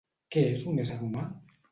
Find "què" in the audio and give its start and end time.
0.35-0.43